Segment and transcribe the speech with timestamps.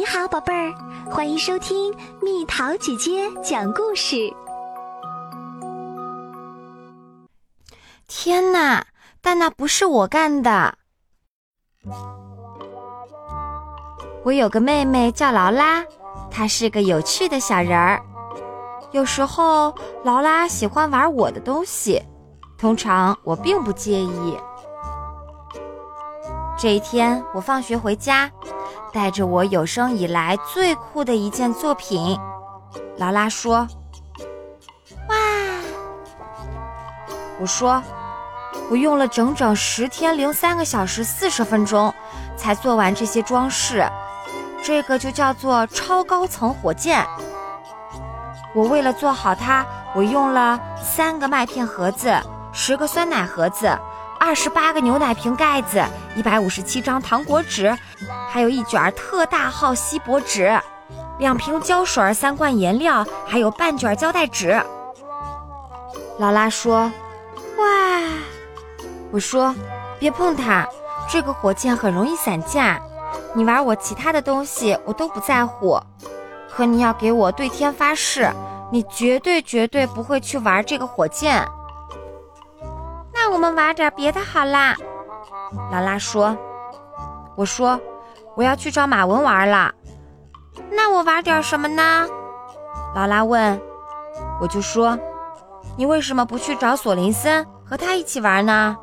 [0.00, 0.72] 你好，宝贝儿，
[1.10, 4.16] 欢迎收听蜜桃姐姐讲故事。
[8.08, 8.82] 天哪！
[9.20, 10.74] 但那不是我干的。
[14.24, 15.84] 我有个妹妹叫劳拉，
[16.30, 18.00] 她是个有趣的小人儿。
[18.92, 22.02] 有时候劳拉喜欢玩我的东西，
[22.56, 24.34] 通常我并不介意。
[26.60, 28.30] 这一天，我放学回家，
[28.92, 32.20] 带着我有生以来最酷的一件作品。
[32.98, 33.66] 劳拉说
[35.08, 35.16] ：“哇！”
[37.40, 37.82] 我说。
[38.68, 41.92] 我用了整整十天零三个小时四十分钟，
[42.36, 43.84] 才做完这些装饰。
[44.62, 47.04] 这个就叫做超高层火箭。
[48.54, 52.14] 我为了做好它，我用了三个麦片盒子、
[52.52, 53.76] 十个酸奶盒子、
[54.30, 55.84] 二十八个牛奶瓶盖子、
[56.14, 57.76] 一百五十七张糖果纸，
[58.30, 60.56] 还有一卷特大号锡箔纸、
[61.18, 64.62] 两瓶胶水、三罐颜料，还有半卷胶带纸。
[66.20, 66.92] 劳拉说
[67.58, 67.64] ：“哇！”
[69.10, 69.52] 我说
[69.98, 70.64] ：“别碰它，
[71.08, 72.80] 这个火箭很容易散架。
[73.34, 75.80] 你玩我其他的东西，我都不在乎。
[76.48, 78.30] 可你要给我对天发誓，
[78.70, 81.44] 你绝对绝对不会去玩这个火箭。”
[83.20, 84.74] 那我们玩点别的好啦。”
[85.70, 86.34] 劳拉说。
[87.36, 87.78] “我说
[88.34, 89.72] 我要去找马文玩了。”
[90.72, 92.06] 那我玩点什么呢？
[92.94, 93.60] 劳拉问。
[94.40, 94.98] 我就说
[95.76, 98.74] ：“你为什么不去找索林森，和他一起玩呢？”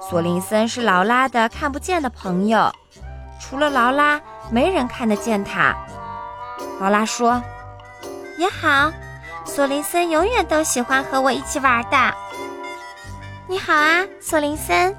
[0.00, 2.70] 索林森是劳拉的看不见的朋友，
[3.40, 5.74] 除了劳拉，没人看得见他。
[6.78, 7.42] 劳拉说
[8.38, 8.92] ：“也好，
[9.44, 11.96] 索林森永远都喜欢和我一起玩的。”
[13.46, 14.96] 你好啊，索林森。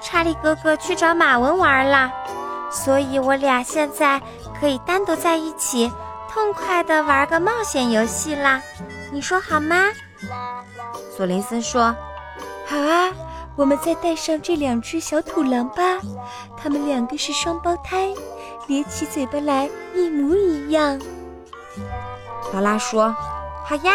[0.00, 2.10] 查理哥哥去找马文玩了，
[2.70, 4.20] 所以我俩现在
[4.58, 5.92] 可以单独在一起，
[6.30, 8.62] 痛快的玩个冒险游戏啦。
[9.12, 9.76] 你说好吗？
[11.14, 11.94] 索林森说
[12.66, 13.12] ：“好啊。”
[13.56, 15.98] 我们再带上这两只小土狼吧，
[16.56, 18.08] 它们两个是双胞胎，
[18.68, 20.98] 咧起嘴巴来一模一样。
[22.54, 23.14] 劳拉说
[23.66, 23.92] ：“好呀，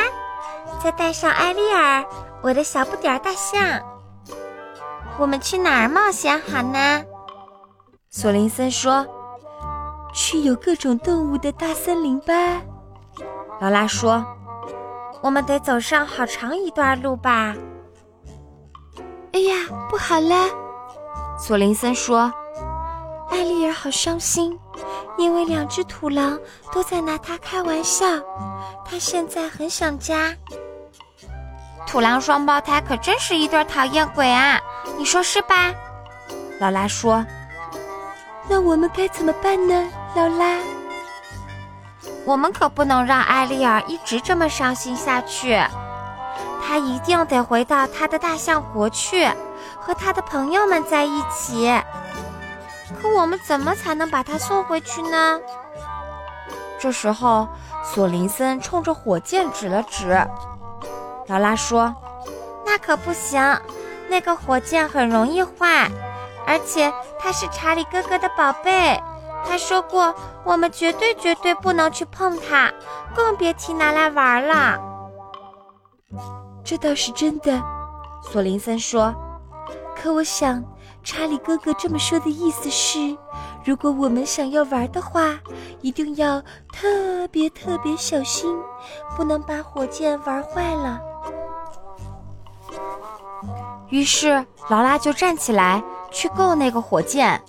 [0.84, 2.06] 再带上艾丽尔，
[2.46, 3.82] 我的小不点儿大象。
[5.18, 7.04] 我们去哪儿冒险好呢？”
[8.12, 9.04] 索林森说
[10.14, 12.62] ：“去有各种动物的大森林吧。”
[13.60, 14.24] 劳拉说
[15.24, 17.56] ：“我们得走上好长一段路吧。”
[19.34, 19.56] 哎呀，
[19.90, 20.48] 不好啦！
[21.40, 22.32] 索林森说
[23.32, 24.56] ：“艾丽尔好伤心，
[25.18, 26.40] 因为两只土狼
[26.72, 28.06] 都在拿他开玩笑。
[28.86, 30.36] 他现在很想家。
[31.96, 34.60] 土狼双胞胎可真是一对讨厌鬼啊！
[34.98, 35.74] 你说是吧？”
[36.60, 37.26] 劳拉说
[38.50, 40.58] ：“那我们该怎么办呢，劳拉？
[42.26, 45.58] 我们可不能让艾丽尔一直这么伤心下去。”
[46.68, 49.30] 她一定得回到她的大象国去，
[49.80, 51.82] 和她的朋友们在一起。
[53.02, 55.40] 可我们怎么才能把她送回去呢？
[56.78, 57.48] 这时候，
[57.86, 60.22] 索林森冲着火箭指了指。
[61.28, 61.96] 劳拉说
[62.66, 63.42] ：“那可不行，
[64.10, 65.90] 那个火箭很容易坏，
[66.46, 69.02] 而且它是查理哥哥的宝贝。
[69.48, 70.14] 他说过，
[70.44, 72.72] 我们绝对绝对不能去碰它，
[73.16, 74.80] 更别提拿来玩了。”
[76.64, 77.62] 这倒是真的，
[78.22, 79.14] 索林森说。
[79.96, 80.64] 可我想，
[81.04, 83.18] 查理哥哥这么说的意思是，
[83.64, 85.40] 如果我们想要玩的话，
[85.82, 88.56] 一定要特别特别小心，
[89.16, 91.00] 不能把火箭玩坏了。
[93.96, 97.42] 于是劳拉就站起来去够那个火箭。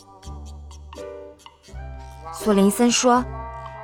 [2.33, 3.25] 索林森说：“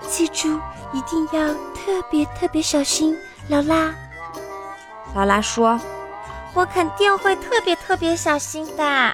[0.06, 0.60] 记住，
[0.92, 3.18] 一定要特别特别小心，
[3.48, 3.92] 劳拉。”
[5.12, 5.80] 劳拉说
[6.54, 9.12] ：“我肯定会特别特别小心的。”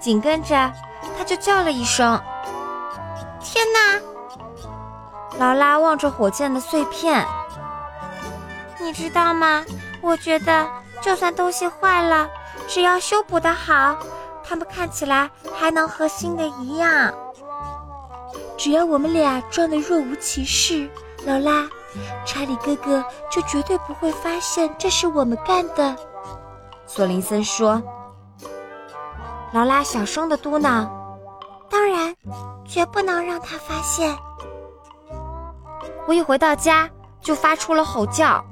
[0.00, 0.72] 紧跟着，
[1.18, 2.18] 他就叫了一声
[3.38, 4.00] ：“天哪！”
[5.38, 7.26] 劳拉望着火箭的碎片，
[8.80, 9.62] 你知道吗？
[10.00, 10.66] 我觉得，
[11.00, 12.28] 就算东西坏了，
[12.66, 13.96] 只要修补的好，
[14.44, 17.12] 它们看起来还能和新的一样。
[18.56, 20.90] 只要我们俩装的若无其事，
[21.24, 21.68] 劳拉。
[22.24, 25.96] 查理哥哥就绝对不会发现这是我们干的，
[26.86, 27.82] 索林森说。
[29.52, 30.86] 劳拉小声的嘟囔
[31.70, 32.14] ：“当然，
[32.66, 34.14] 绝不能让他发现。”
[36.06, 36.88] 我一回到家
[37.22, 38.44] 就发出了吼叫：“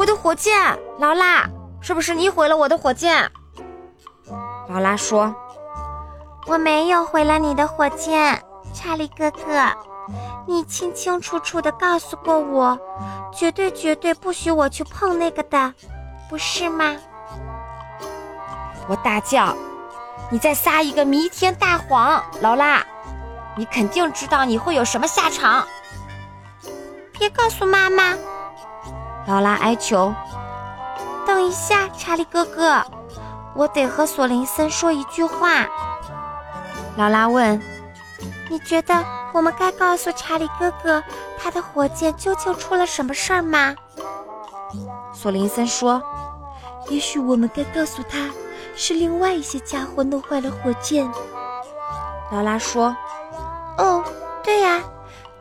[0.00, 0.56] 我的火箭！
[0.98, 1.46] 劳拉，
[1.82, 3.30] 是不是你毁了我的火箭？”
[4.66, 5.34] 劳拉说
[6.48, 8.42] ：“我没有毁了你的火箭。”
[8.72, 9.42] 查理哥哥，
[10.46, 12.78] 你清清楚楚的告诉过我，
[13.30, 15.74] 绝对绝对不许我去碰那个的，
[16.30, 16.96] 不是吗？
[18.88, 19.54] 我大叫
[20.32, 22.82] ：“你在撒一个弥天大谎，劳拉！
[23.54, 25.66] 你肯定知道你会有什么下场。”
[27.12, 28.16] 别告诉妈妈，
[29.26, 30.12] 劳拉哀求。
[31.26, 32.82] 等一下，查理哥哥，
[33.54, 35.66] 我得和索林森说一句话。
[36.96, 37.60] 劳拉问
[38.50, 41.02] ：“你觉得我们该告诉查理哥哥，
[41.38, 43.74] 他的火箭究竟出了什么事儿吗？”
[45.14, 46.02] 索林森说
[46.90, 48.18] ：“也许我们该告诉他，
[48.74, 51.08] 是另外一些家伙弄坏了火箭。”
[52.32, 52.96] 劳拉说
[53.78, 54.02] ：“哦，
[54.42, 54.80] 对呀，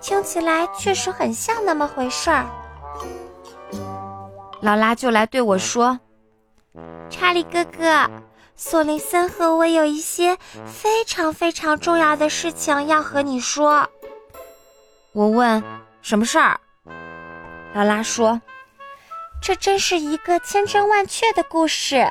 [0.02, 2.46] 听起来确实很像那么回事儿。”
[4.62, 6.00] 劳拉就来对我说
[7.10, 8.10] ：“查理哥哥。”
[8.56, 13.90] 索林森和我有一些非常非常重要的事情要和你说。
[15.14, 15.64] 我问
[16.04, 16.60] ：“什么事儿？”
[17.74, 18.42] 劳拉说
[19.42, 22.06] ：“这真是一个千真万确的故事，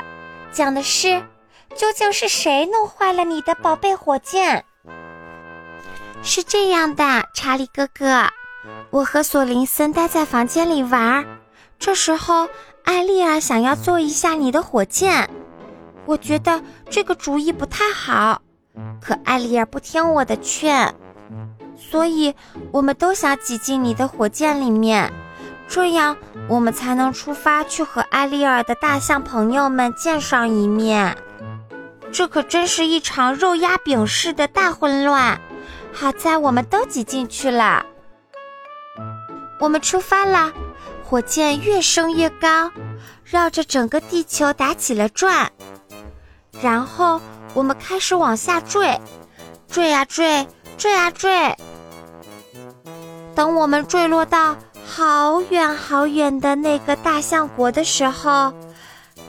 [0.50, 1.22] 讲的是
[1.74, 4.64] 究竟是谁弄坏了你的宝贝火箭。”
[6.24, 8.26] 是这样的，查理哥哥，
[8.88, 11.26] 我和索林森待在房间里玩，
[11.78, 12.48] 这时候
[12.84, 15.30] 艾丽儿想要做一下你的火箭。
[16.06, 18.42] 我觉得这个主意不太好，
[19.00, 20.94] 可艾丽尔不听我的劝，
[21.76, 22.34] 所以
[22.72, 25.12] 我们都想挤进你的火箭里面，
[25.68, 26.16] 这样
[26.48, 31.16] 我们才能出发去和艾丽尔的大象朋友们见上一面。
[32.10, 35.38] 这可真是一场肉压饼式的大混乱。
[35.92, 37.84] 好在我们都挤进去了，
[39.60, 40.52] 我们出发了，
[41.08, 42.70] 火箭越升越高，
[43.24, 45.50] 绕着整个地球打起了转。
[46.60, 47.18] 然后
[47.54, 49.00] 我们开始往下坠，
[49.68, 50.46] 坠啊坠，
[50.76, 51.56] 坠啊坠。
[53.34, 58.52] 等我们坠落到好远好远的那个大象国的时候，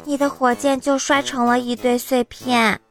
[0.03, 2.81] 你的火箭就摔成了一堆碎片。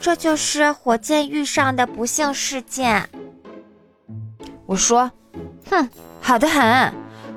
[0.00, 3.06] 这就是火箭遇上的不幸事件。
[4.64, 5.12] 我说
[5.68, 5.90] ：“哼，
[6.22, 6.94] 好的很，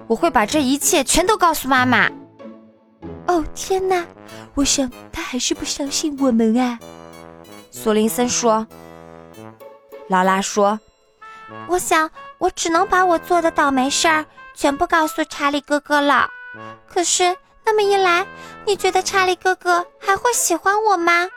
[0.08, 2.10] 我会把这一切全都告诉妈妈。”
[3.28, 4.06] 哦天哪！
[4.56, 6.78] 我想他还是不相信我们啊。
[7.72, 8.66] 索林森说。
[10.10, 10.80] 劳拉说
[11.68, 16.30] ：“我想我只能把我做的倒霉事儿全部告诉查理哥哥了。
[16.88, 17.36] 可是
[17.66, 18.28] 那么一来，
[18.66, 21.28] 你觉得查理哥哥还会喜欢我吗？”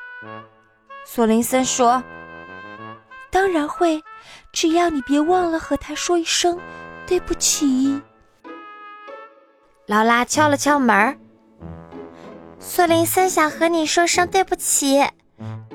[1.06, 2.02] 索林森说
[3.30, 4.02] ：“当然会，
[4.52, 6.58] 只要你别忘了和他说一声
[7.06, 8.02] 对不起。”
[9.86, 11.16] 劳拉敲了敲门儿。
[12.58, 15.06] 索林森想和你说声对不起，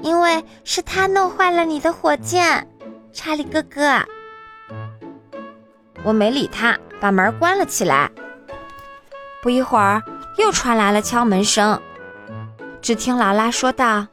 [0.02, 2.68] 因为是他弄坏了你的火箭，
[3.14, 4.04] 查理哥哥。
[6.04, 8.12] 我没理他，把门关了起来。
[9.42, 10.04] 不一会儿，
[10.38, 11.82] 又传来了敲门声。
[12.82, 14.08] 只听劳拉说道：“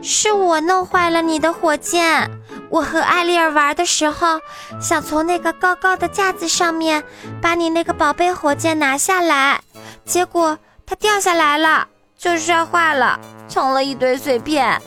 [0.00, 2.30] 是我弄坏了你的火箭。
[2.70, 4.40] 我和艾丽儿玩的时候，
[4.80, 7.02] 想从那个高高的架子上面
[7.40, 9.60] 把你那个宝贝火箭拿下来，
[10.04, 10.58] 结果……”
[10.88, 13.18] 它掉下来了，就摔坏了，
[13.48, 14.80] 成了一堆碎片。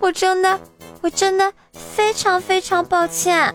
[0.00, 0.58] 我真的，
[1.02, 3.54] 我真的非常非常抱歉，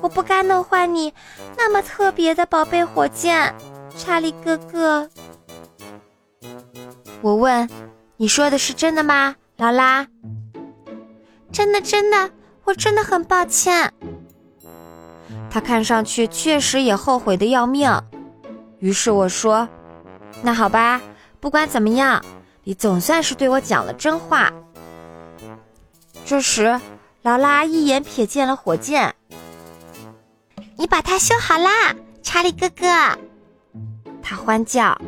[0.00, 1.12] 我不该弄坏你
[1.54, 3.54] 那么特别的宝贝火箭，
[3.98, 5.06] 查理哥哥。
[7.20, 7.68] 我问
[8.16, 10.06] ：“你说的是真的吗，劳拉？”
[11.52, 12.30] 真的，真的，
[12.64, 13.92] 我真的很抱歉。
[15.50, 17.90] 他看上去确实也后悔的要命。
[18.78, 19.68] 于是我说。
[20.42, 21.00] 那好吧，
[21.38, 22.24] 不管怎么样，
[22.64, 24.50] 你总算是对我讲了真话。
[26.24, 26.80] 这时，
[27.22, 29.14] 劳拉一眼瞥见了火箭，
[30.76, 32.86] 你把它修好啦，查理哥哥。
[34.22, 34.98] 他欢叫。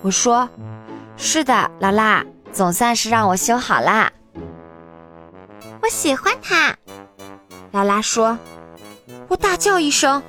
[0.00, 0.48] 我说
[1.18, 4.10] ：“是的，劳拉，总算是让我修好啦。”
[5.82, 6.76] 我喜欢它。
[7.72, 8.38] 劳拉说。
[9.28, 10.22] 我大叫一声：“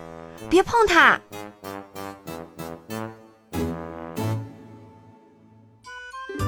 [0.49, 1.19] 别碰它！”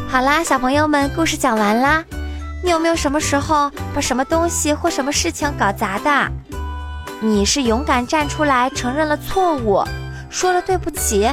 [0.08, 2.04] 好啦，小朋友们，故事讲完啦。
[2.64, 6.32] 你有没有什么时候把什么东西或什么事情搞砸的？
[7.22, 9.84] 你是勇敢站出来承认了错误，
[10.30, 11.30] 说了对不起，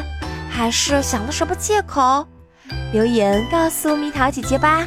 [0.51, 2.27] 还是想了什么借口？
[2.93, 4.87] 留言告诉蜜桃姐姐吧。